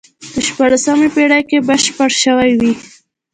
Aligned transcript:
په 0.33 0.39
شپاړسمې 0.47 1.07
پېړۍ 1.15 1.41
کې 1.49 1.57
بشپړ 1.67 2.11
شوی 2.23 2.51
وي. 2.59 2.71